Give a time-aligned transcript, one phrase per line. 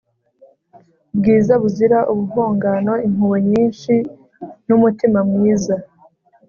[1.17, 3.93] bwiza buzira ubuhonganoimpuhwe nyinshi
[4.67, 5.75] n'umutima mwiza